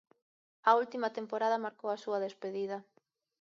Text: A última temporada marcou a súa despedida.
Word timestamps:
A 0.69 0.71
última 0.81 1.13
temporada 1.17 1.63
marcou 1.65 1.89
a 1.91 2.01
súa 2.03 2.21
despedida. 2.25 2.77